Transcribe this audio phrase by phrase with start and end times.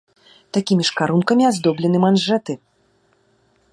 [0.57, 2.53] Такімі ж карункамі аздоблены манжэты.